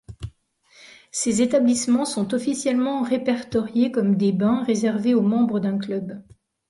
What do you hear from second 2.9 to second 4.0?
répertoriés